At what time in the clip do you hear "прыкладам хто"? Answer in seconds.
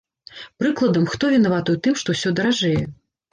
0.61-1.29